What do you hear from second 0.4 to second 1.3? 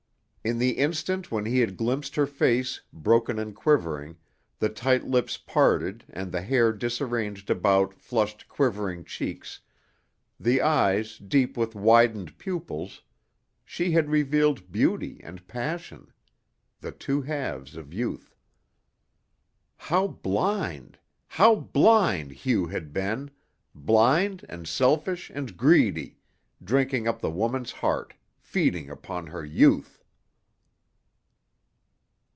In the instant